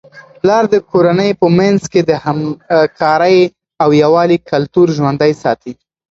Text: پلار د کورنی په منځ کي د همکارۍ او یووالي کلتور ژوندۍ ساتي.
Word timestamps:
پلار 0.41 0.63
د 0.73 0.75
کورنی 0.89 1.29
په 1.39 1.47
منځ 1.57 1.79
کي 1.91 2.01
د 2.09 2.11
همکارۍ 2.25 3.37
او 3.81 3.89
یووالي 4.03 4.37
کلتور 4.51 4.87
ژوندۍ 4.97 5.31
ساتي. 5.43 5.73